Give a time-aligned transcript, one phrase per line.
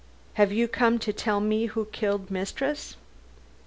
[0.35, 2.97] 'Ave you come to tell me who killed mistress?"